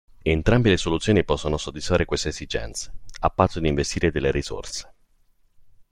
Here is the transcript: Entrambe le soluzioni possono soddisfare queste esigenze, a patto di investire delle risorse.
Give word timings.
Entrambe 0.23 0.69
le 0.71 0.77
soluzioni 0.79 1.23
possono 1.23 1.57
soddisfare 1.57 2.05
queste 2.05 2.29
esigenze, 2.29 2.91
a 3.19 3.29
patto 3.29 3.59
di 3.59 3.67
investire 3.67 4.09
delle 4.09 4.31
risorse. 4.31 4.91